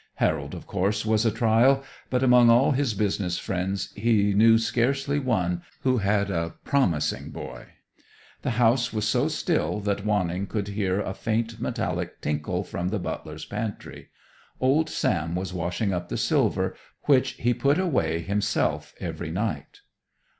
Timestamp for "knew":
4.33-4.57